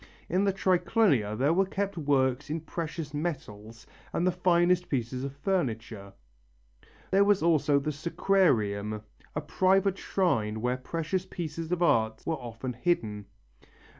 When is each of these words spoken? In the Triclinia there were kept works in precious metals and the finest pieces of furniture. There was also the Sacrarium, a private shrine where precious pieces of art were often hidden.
In 0.29 0.45
the 0.45 0.51
Triclinia 0.51 1.37
there 1.37 1.53
were 1.53 1.67
kept 1.67 1.95
works 1.95 2.49
in 2.49 2.61
precious 2.61 3.13
metals 3.13 3.85
and 4.11 4.25
the 4.25 4.31
finest 4.31 4.89
pieces 4.89 5.23
of 5.23 5.31
furniture. 5.35 6.13
There 7.11 7.23
was 7.23 7.43
also 7.43 7.77
the 7.77 7.91
Sacrarium, 7.91 9.03
a 9.35 9.41
private 9.41 9.99
shrine 9.99 10.59
where 10.59 10.77
precious 10.77 11.27
pieces 11.27 11.71
of 11.71 11.83
art 11.83 12.23
were 12.25 12.33
often 12.33 12.73
hidden. 12.73 13.27